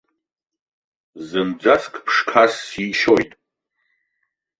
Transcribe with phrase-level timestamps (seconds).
[1.27, 3.31] Зынӡаск ԥшқас сишьоит.